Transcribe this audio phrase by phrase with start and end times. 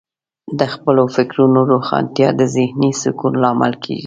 [0.59, 3.99] د خپلو فکرونو روښانتیا د ذهنې سکون لامل کیږي.